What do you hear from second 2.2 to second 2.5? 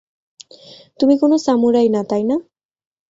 না?